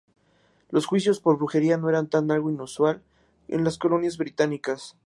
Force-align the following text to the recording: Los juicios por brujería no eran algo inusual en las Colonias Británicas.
Los 0.71 0.87
juicios 0.87 1.19
por 1.19 1.37
brujería 1.37 1.77
no 1.77 1.87
eran 1.87 2.09
algo 2.31 2.49
inusual 2.49 3.03
en 3.47 3.63
las 3.63 3.77
Colonias 3.77 4.17
Británicas. 4.17 4.97